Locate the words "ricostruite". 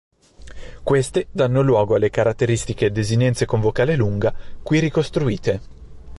4.79-5.61